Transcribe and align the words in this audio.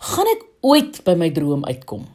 gaan 0.00 0.28
ek 0.32 0.46
ooit 0.64 1.02
by 1.04 1.14
my 1.18 1.28
droom 1.34 1.64
uitkom? 1.68 2.06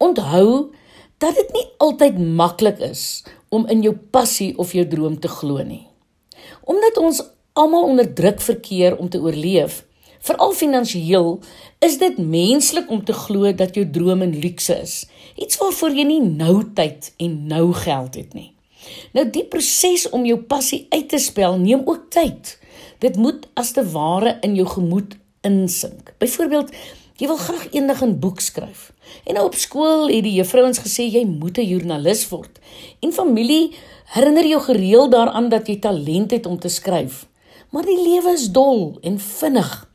Onthou 0.00 0.72
dat 1.20 1.36
dit 1.36 1.52
nie 1.52 1.66
altyd 1.84 2.16
maklik 2.18 2.80
is 2.80 3.22
om 3.52 3.66
in 3.68 3.82
jou 3.84 3.92
passie 4.14 4.54
of 4.58 4.72
jou 4.72 4.86
droom 4.88 5.18
te 5.20 5.28
glo 5.28 5.60
nie. 5.66 5.84
Omdat 6.64 6.96
ons 6.96 7.20
almal 7.58 7.90
onder 7.90 8.08
druk 8.16 8.40
verkeer 8.40 8.96
om 8.96 9.10
te 9.12 9.20
oorleef, 9.20 9.82
veral 10.24 10.54
finansiëel, 10.56 11.34
is 11.84 11.98
dit 12.00 12.16
menslik 12.20 12.88
om 12.92 13.02
te 13.04 13.16
glo 13.16 13.52
dat 13.56 13.76
jou 13.76 13.84
droom 13.90 14.22
'n 14.22 14.40
luukse 14.40 14.80
is, 14.80 15.06
iets 15.36 15.58
waarvoor 15.60 15.90
jy 15.90 16.04
nie 16.04 16.20
nou 16.20 16.64
tyd 16.74 17.12
en 17.18 17.46
nou 17.46 17.72
geld 17.72 18.14
het 18.14 18.34
nie. 18.34 18.54
Nou 19.12 19.30
die 19.30 19.44
proses 19.44 20.08
om 20.08 20.24
jou 20.24 20.38
passie 20.38 20.86
uit 20.90 21.08
te 21.08 21.18
spel 21.18 21.58
neem 21.58 21.82
ook 21.84 22.10
tyd. 22.10 22.58
Dit 22.98 23.16
moet 23.16 23.48
as 23.54 23.72
te 23.72 23.84
ware 23.92 24.38
in 24.40 24.54
jou 24.54 24.66
gemoed 24.66 25.16
insink. 25.40 26.12
Byvoorbeeld, 26.18 26.72
jy 27.20 27.28
wil 27.28 27.36
graag 27.36 27.66
eendag 27.76 28.00
'n 28.02 28.18
boek 28.18 28.40
skryf. 28.40 28.92
En 29.24 29.34
nou 29.34 29.46
op 29.46 29.54
skool 29.54 30.08
het 30.08 30.24
die 30.24 30.38
juffrouens 30.40 30.78
gesê 30.78 31.04
jy 31.04 31.24
moet 31.24 31.58
'n 31.58 31.68
joernalis 31.68 32.28
word. 32.28 32.58
En 33.00 33.12
familie 33.12 33.74
herinner 34.04 34.46
jou 34.46 34.60
gereeld 34.60 35.10
daaraan 35.10 35.48
dat 35.48 35.66
jy 35.66 35.76
talent 35.78 36.30
het 36.30 36.46
om 36.46 36.58
te 36.58 36.68
skryf. 36.68 37.26
Maar 37.70 37.84
die 37.84 38.02
lewe 38.02 38.32
is 38.32 38.50
dol 38.50 38.98
en 39.00 39.18
vinnig. 39.18 39.88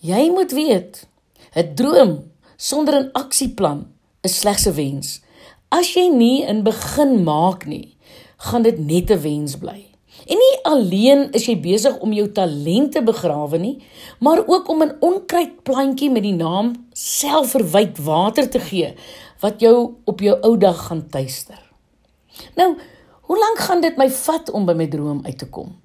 Jy 0.00 0.30
moet 0.30 0.52
weet, 0.52 1.06
'n 1.54 1.74
droom 1.74 2.24
sonder 2.56 2.94
'n 2.94 3.10
aksieplan 3.12 3.86
is 4.20 4.38
slegs 4.38 4.66
'n 4.66 4.74
wens. 4.74 5.20
As 5.68 5.94
jy 5.94 6.08
nie 6.08 6.44
in 6.46 6.62
begin 6.62 7.22
maak 7.22 7.66
nie, 7.66 7.96
gaan 8.36 8.62
dit 8.62 8.78
net 8.78 9.10
'n 9.10 9.20
wens 9.20 9.56
bly. 9.56 9.86
En 10.28 10.36
nie 10.36 10.56
alleen 10.68 11.30
is 11.32 11.46
jy 11.48 11.54
besig 11.64 11.96
om 12.04 12.12
jou 12.12 12.26
talente 12.36 13.00
begrawe 13.04 13.58
nie, 13.60 13.78
maar 14.20 14.44
ook 14.44 14.68
om 14.68 14.82
'n 14.82 14.96
onkruidplantjie 15.00 16.10
met 16.10 16.22
die 16.22 16.36
naam 16.36 16.88
selfverwyd 16.92 17.98
water 17.98 18.48
te 18.50 18.60
gee 18.60 18.94
wat 19.40 19.60
jou 19.60 19.94
op 20.04 20.20
jou 20.20 20.36
ou 20.40 20.56
dag 20.56 20.86
gaan 20.86 21.08
tuister. 21.08 21.58
Nou, 22.56 22.76
hoe 23.20 23.38
lank 23.38 23.58
gaan 23.58 23.80
dit 23.80 23.96
my 23.96 24.10
vat 24.10 24.50
om 24.50 24.66
by 24.66 24.72
my 24.72 24.86
droom 24.86 25.20
uit 25.24 25.38
te 25.38 25.48
kom? 25.48 25.76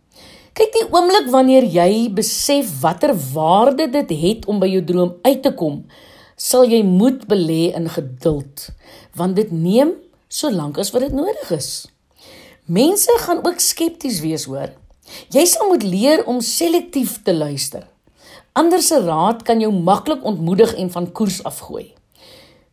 Kyk 0.54 0.74
die 0.74 0.88
oomblik 0.92 1.30
wanneer 1.34 1.64
jy 1.64 2.10
besef 2.14 2.82
watter 2.82 3.16
waarde 3.34 3.88
dit 3.90 4.10
het 4.10 4.46
om 4.46 4.60
by 4.60 4.68
jou 4.68 4.84
droom 4.84 5.16
uit 5.22 5.42
te 5.42 5.54
kom, 5.54 5.86
sal 6.36 6.66
jy 6.66 6.84
moed 6.84 7.26
belê 7.28 7.74
in 7.76 7.90
geduld, 7.90 8.70
want 9.16 9.36
dit 9.36 9.52
neem 9.52 9.94
so 10.28 10.52
lank 10.52 10.78
as 10.78 10.92
wat 10.92 11.02
dit 11.02 11.14
nodig 11.14 11.52
is. 11.52 11.93
Mense 12.66 13.12
gaan 13.20 13.42
ook 13.44 13.60
skepties 13.60 14.22
wees, 14.24 14.46
hoor. 14.48 14.72
Jy 15.36 15.44
sal 15.52 15.68
moet 15.68 15.84
leer 15.84 16.22
om 16.32 16.40
selektief 16.40 17.18
te 17.24 17.34
luister. 17.36 17.84
Ander 18.56 18.80
se 18.82 19.02
raad 19.04 19.42
kan 19.44 19.60
jou 19.60 19.72
maklik 19.74 20.24
ontmoedig 20.24 20.72
en 20.80 20.92
van 20.92 21.10
koers 21.12 21.42
afgooi. 21.44 21.92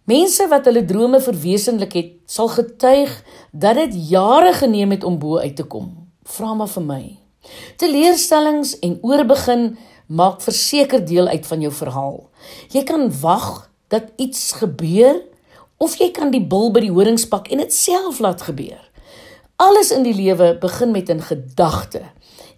Mense 0.06 0.46
wat 0.48 0.68
hulle 0.70 0.84
drome 0.86 1.18
verwesenlik 1.20 1.96
het, 1.98 2.12
sal 2.26 2.52
getuig 2.54 3.10
dat 3.50 3.80
dit 3.80 3.96
jare 4.12 4.52
geneem 4.60 4.94
het 4.94 5.04
om 5.04 5.18
bo 5.18 5.42
uit 5.42 5.56
te 5.56 5.66
kom. 5.66 5.90
Vra 6.22 6.54
maar 6.54 6.70
vir 6.70 6.86
my. 6.86 7.02
Teleurstellings 7.82 8.76
en 8.78 8.98
oorbegin 9.02 9.72
maak 10.06 10.38
verseker 10.42 11.02
deel 11.02 11.26
uit 11.26 11.46
van 11.46 11.66
jou 11.66 11.72
verhaal. 11.74 12.20
Jy 12.70 12.84
kan 12.86 13.10
wag 13.20 13.66
dat 13.90 14.14
iets 14.22 14.52
gebeur 14.62 15.18
of 15.82 15.98
jy 15.98 16.12
kan 16.14 16.30
die 16.30 16.44
bil 16.46 16.70
by 16.70 16.84
die 16.86 16.94
horings 16.94 17.26
pak 17.26 17.50
en 17.50 17.58
dit 17.64 17.74
self 17.74 18.22
laat 18.22 18.46
gebeur. 18.46 18.89
Alles 19.60 19.90
in 19.92 20.06
die 20.06 20.14
lewe 20.16 20.54
begin 20.56 20.90
met 20.90 21.10
'n 21.10 21.20
gedagte. 21.20 22.00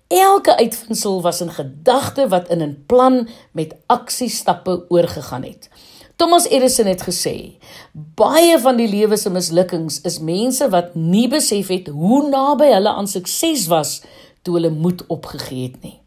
Elke 0.06 0.56
uitvinding 0.56 1.22
was 1.22 1.40
'n 1.42 1.50
gedagte 1.50 2.28
wat 2.28 2.48
in 2.48 2.62
'n 2.62 2.84
plan 2.86 3.28
met 3.52 3.74
aksiestappe 3.86 4.84
oorgegaan 4.88 5.42
het. 5.42 5.68
Thomas 6.16 6.46
Edison 6.46 6.86
het 6.86 7.02
gesê: 7.02 7.58
"Baie 7.92 8.58
van 8.58 8.76
die 8.76 8.88
lewe 8.88 9.16
se 9.16 9.30
mislukkings 9.30 10.00
is 10.00 10.18
mense 10.18 10.68
wat 10.68 10.94
nie 10.94 11.28
besef 11.28 11.66
het 11.66 11.86
hoe 11.86 12.28
naby 12.28 12.72
hulle 12.72 12.88
aan 12.88 13.08
sukses 13.08 13.66
was 13.66 14.02
toe 14.42 14.54
hulle 14.54 14.70
moed 14.70 15.06
opgegee 15.06 15.62
het 15.62 15.82
nie." 15.82 16.00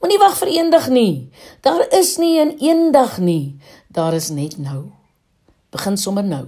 Moenie 0.00 0.18
wag 0.18 0.36
vir 0.36 0.48
eendag 0.48 0.88
nie. 0.88 1.30
Daar 1.60 1.86
is 1.90 2.16
nie 2.16 2.40
'n 2.40 2.56
eendag 2.58 3.18
nie. 3.18 3.58
Daar 3.88 4.14
is 4.14 4.28
net 4.28 4.58
nou. 4.58 4.84
Begin 5.70 5.96
sommer 5.96 6.24
nou. 6.24 6.46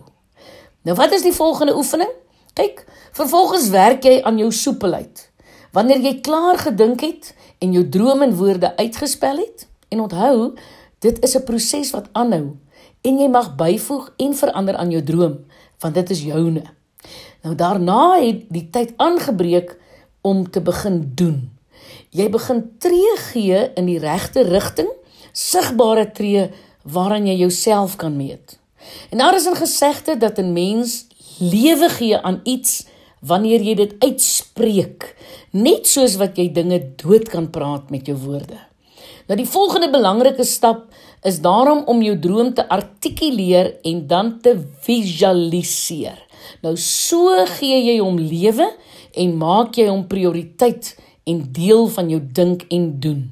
Nou 0.82 0.96
wat 0.96 1.12
is 1.12 1.22
die 1.22 1.32
volgende 1.32 1.76
oefening? 1.76 2.10
Kyk, 2.54 2.84
vervolgens 3.14 3.68
werk 3.68 4.04
jy 4.04 4.20
aan 4.22 4.38
jou 4.38 4.50
soepelheid. 4.52 5.30
Wanneer 5.72 6.02
jy 6.02 6.20
klaar 6.20 6.58
gedink 6.58 7.00
het 7.00 7.34
en 7.58 7.72
jou 7.72 7.88
drome 7.88 8.26
en 8.26 8.36
woorde 8.36 8.76
uitgespel 8.76 9.36
het, 9.36 9.66
en 9.94 10.00
onthou, 10.00 10.54
dit 10.98 11.22
is 11.22 11.34
'n 11.36 11.44
proses 11.44 11.90
wat 11.90 12.08
aanhou 12.12 12.56
en 13.00 13.18
jy 13.18 13.28
mag 13.28 13.54
byvoeg 13.56 14.12
en 14.16 14.34
verander 14.34 14.76
aan 14.76 14.90
jou 14.90 15.02
droom, 15.02 15.44
want 15.78 15.94
dit 15.94 16.10
is 16.10 16.22
joune. 16.22 16.62
Nou 17.42 17.54
daarna 17.54 18.16
het 18.20 18.44
die 18.48 18.70
tyd 18.70 18.92
aangebreek 18.96 19.76
om 20.20 20.50
te 20.50 20.60
begin 20.60 21.12
doen. 21.14 21.50
Jy 22.10 22.30
begin 22.30 22.70
tree 22.78 23.16
gee 23.16 23.72
in 23.74 23.86
die 23.86 23.98
regte 23.98 24.42
rigting, 24.42 24.88
sigbare 25.32 26.10
tree 26.12 26.50
waaraan 26.82 27.26
jy 27.26 27.34
jouself 27.34 27.96
kan 27.96 28.16
meet. 28.16 28.58
En 29.10 29.18
daar 29.18 29.34
is 29.34 29.46
'n 29.46 29.54
gesegde 29.54 30.16
dat 30.16 30.38
'n 30.38 30.52
mens 30.52 31.06
lewe 31.38 31.88
gee 31.88 32.18
aan 32.18 32.40
iets 32.44 32.86
wanneer 33.26 33.62
jy 33.64 33.74
dit 33.74 33.94
uitspreek, 34.04 35.16
net 35.52 35.88
soos 35.88 36.18
wat 36.20 36.38
jy 36.38 36.50
dinge 36.52 36.80
dood 37.00 37.28
kan 37.32 37.50
praat 37.50 37.90
met 37.90 38.06
jou 38.06 38.16
woorde. 38.16 38.58
Nou 39.28 39.36
die 39.40 39.48
volgende 39.48 39.88
belangrike 39.92 40.44
stap 40.44 40.90
is 41.24 41.40
daarom 41.40 41.84
om 41.88 42.02
jou 42.04 42.18
droom 42.20 42.52
te 42.54 42.66
artikuleer 42.68 43.72
en 43.88 44.06
dan 44.06 44.34
te 44.44 44.58
visualiseer. 44.84 46.18
Nou 46.60 46.76
so 46.76 47.32
gee 47.56 47.80
jy 47.86 47.96
hom 48.02 48.20
lewe 48.20 48.68
en 49.16 49.38
maak 49.40 49.78
jy 49.80 49.88
hom 49.88 50.04
prioriteit 50.10 50.92
en 51.24 51.40
deel 51.56 51.88
van 51.88 52.10
jou 52.12 52.20
dink 52.20 52.66
en 52.68 52.90
doen. 53.00 53.22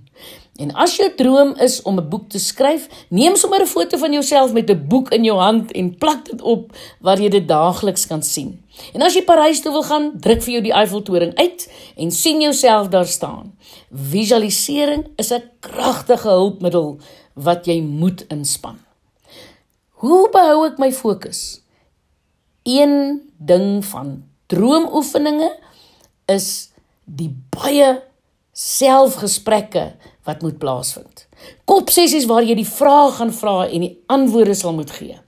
En 0.61 0.73
as 0.81 0.97
jou 0.97 1.09
droom 1.17 1.55
is 1.61 1.83
om 1.83 1.99
'n 1.99 2.09
boek 2.09 2.29
te 2.29 2.39
skryf, 2.39 2.89
neem 3.09 3.37
sommer 3.37 3.61
'n 3.61 3.67
foto 3.67 3.99
van 3.99 4.13
jouself 4.13 4.53
met 4.53 4.71
'n 4.71 4.87
boek 4.89 5.11
in 5.11 5.25
jou 5.25 5.39
hand 5.39 5.73
en 5.73 5.97
plak 5.97 6.25
dit 6.25 6.43
op 6.43 6.73
waar 7.01 7.21
jy 7.21 7.29
dit 7.29 7.49
daagliks 7.49 8.07
kan 8.07 8.23
sien. 8.23 8.62
En 8.93 9.03
as 9.03 9.15
jy 9.17 9.23
Parys 9.25 9.61
toe 9.63 9.73
wil 9.73 9.85
gaan, 9.87 10.11
druk 10.21 10.43
vir 10.45 10.53
jou 10.57 10.63
die 10.65 10.75
Eiffeltoring 10.75 11.35
uit 11.39 11.67
en 11.97 12.11
sien 12.11 12.41
jouself 12.41 12.89
daar 12.93 13.07
staan. 13.07 13.53
Visualisering 13.91 15.07
is 15.17 15.33
'n 15.33 15.51
kragtige 15.61 16.29
hulpmiddel 16.29 16.99
wat 17.35 17.67
jy 17.67 17.81
moet 17.81 18.25
inspann. 18.29 18.79
Hoe 20.03 20.29
behou 20.31 20.67
ek 20.67 20.79
my 20.79 20.93
fokus? 20.93 21.61
Een 22.63 23.23
ding 23.39 23.85
van 23.85 24.25
droomoefeninge 24.47 25.59
is 26.27 26.71
die 27.05 27.31
baie 27.51 28.03
selfgesprekke 28.53 29.95
wat 30.25 30.43
moet 30.43 30.59
plaasvind. 30.59 31.27
Kopsessies 31.65 32.27
waar 32.31 32.43
jy 32.43 32.55
die 32.55 32.69
vrae 32.69 33.11
gaan 33.17 33.33
vra 33.35 33.67
en 33.67 33.81
die 33.87 33.95
antwoorde 34.13 34.55
sal 34.55 34.77
moet 34.77 34.91
gee. 34.91 35.19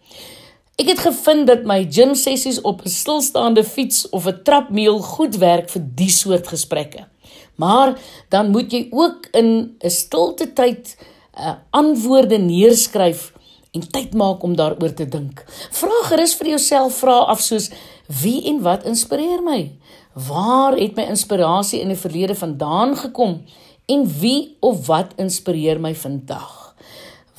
Ek 0.75 0.89
het 0.91 1.05
gevind 1.05 1.47
dat 1.47 1.63
my 1.71 1.85
gym 1.87 2.17
sessies 2.19 2.59
op 2.67 2.83
'n 2.83 2.91
stilstaande 2.91 3.63
fiets 3.65 4.09
of 4.11 4.27
'n 4.27 4.43
trapmeel 4.43 4.99
goed 4.99 5.37
werk 5.37 5.71
vir 5.71 5.83
die 5.95 6.11
soort 6.11 6.49
gesprekke. 6.49 7.07
Maar 7.55 7.99
dan 8.29 8.51
moet 8.51 8.73
jy 8.73 8.89
ook 8.91 9.29
in 9.33 9.77
'n 9.79 9.91
stilte 9.91 10.53
tyd 10.53 10.97
uh, 11.39 11.55
antwoorde 11.71 12.39
neerskryf 12.39 13.33
en 13.73 13.89
tyd 13.89 14.15
maak 14.15 14.43
om 14.43 14.57
daaroor 14.57 14.95
te 14.95 15.09
dink. 15.09 15.45
Vra 15.71 16.01
gerus 16.03 16.35
vir 16.35 16.49
jouself 16.49 16.99
vrae 16.99 17.25
af 17.27 17.41
soos 17.41 17.71
wie 18.23 18.43
en 18.51 18.61
wat 18.63 18.85
inspireer 18.85 19.43
my? 19.43 19.73
Waar 20.13 20.77
het 20.77 20.97
my 20.97 21.03
inspirasie 21.03 21.81
in 21.81 21.89
die 21.89 21.99
verlede 21.99 22.35
vandaan 22.35 22.97
gekom? 22.97 23.43
En 23.87 24.19
wie 24.21 24.57
of 24.61 24.87
wat 24.87 25.13
inspireer 25.17 25.81
my 25.81 25.95
vandag? 25.95 26.75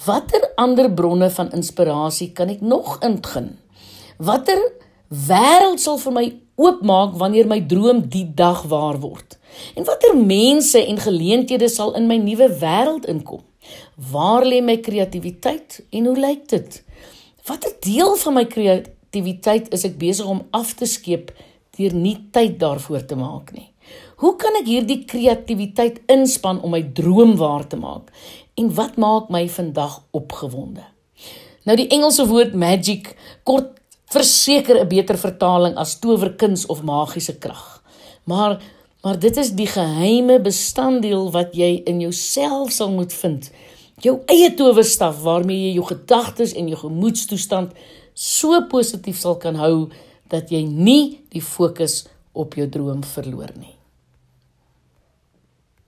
Watter 0.05 0.43
ander 0.55 0.91
bronne 0.93 1.29
van 1.33 1.51
inspirasie 1.55 2.29
kan 2.37 2.51
ek 2.53 2.61
nog 2.61 2.97
intgin? 3.05 3.55
Watter 4.21 4.59
wêreld 5.09 5.81
sal 5.81 5.97
vir 6.01 6.13
my 6.13 6.25
oopmaak 6.61 7.15
wanneer 7.17 7.47
my 7.49 7.57
droom 7.65 8.03
die 8.13 8.25
dag 8.37 8.61
waar 8.69 8.99
word? 9.01 9.37
En 9.73 9.87
watter 9.87 10.13
mense 10.19 10.77
en 10.81 11.01
geleenthede 11.01 11.69
sal 11.71 11.95
in 11.97 12.05
my 12.11 12.19
nuwe 12.21 12.51
wêreld 12.61 13.07
inkom? 13.09 13.41
Waar 14.11 14.45
lê 14.45 14.61
my 14.61 14.77
kreatiwiteit 14.77 15.79
en 15.89 16.11
hoe 16.11 16.17
lyk 16.27 16.45
dit? 16.53 16.81
Watter 17.49 17.73
deel 17.81 18.13
van 18.21 18.37
my 18.37 18.45
kreatiwiteit 18.45 19.71
is 19.73 19.87
ek 19.89 19.97
besig 20.01 20.29
om 20.29 20.43
af 20.53 20.75
te 20.77 20.89
skeep 20.89 21.33
deur 21.79 21.97
nie 21.97 22.17
tyd 22.35 22.59
daarvoor 22.61 23.07
te 23.09 23.17
maak 23.17 23.55
nie? 23.57 23.71
Hoe 24.15 24.35
kan 24.39 24.55
ek 24.61 24.67
hierdie 24.69 25.01
kreatiwiteit 25.03 26.01
inspann 26.11 26.61
om 26.63 26.71
my 26.71 26.81
droom 26.95 27.35
waar 27.35 27.65
te 27.67 27.75
maak? 27.75 28.11
En 28.55 28.69
wat 28.77 28.95
maak 28.95 29.27
my 29.33 29.43
vandag 29.51 29.97
opgewonde? 30.15 30.85
Nou 31.67 31.75
die 31.75 31.89
Engelse 31.91 32.27
woord 32.29 32.53
magic 32.55 33.15
kort 33.43 33.73
verseker 34.13 34.79
'n 34.79 34.87
beter 34.87 35.17
vertaling 35.17 35.75
as 35.75 35.99
towerkuns 35.99 36.65
of 36.65 36.83
magiese 36.83 37.37
krag. 37.37 37.83
Maar 38.23 38.61
maar 39.03 39.19
dit 39.19 39.37
is 39.37 39.51
die 39.51 39.67
geheime 39.67 40.39
bestanddeel 40.41 41.31
wat 41.31 41.53
jy 41.53 41.81
in 41.85 41.99
jouself 41.99 42.71
sal 42.71 42.89
moet 42.91 43.13
vind. 43.13 43.51
jou 44.01 44.19
eie 44.25 44.53
towerstaf 44.53 45.21
waarmee 45.23 45.69
jy 45.69 45.73
jou 45.77 45.85
gedagtes 45.85 46.53
en 46.53 46.67
jou 46.67 46.79
gemoedstoestand 46.79 47.71
so 48.13 48.61
positief 48.67 49.19
sal 49.19 49.37
kan 49.39 49.55
hou 49.55 49.89
dat 50.27 50.51
jy 50.51 50.63
nie 50.67 51.21
die 51.29 51.41
fokus 51.41 52.07
op 52.33 52.55
jou 52.59 52.67
droom 52.69 53.03
verloor 53.03 53.53
nie. 53.55 53.74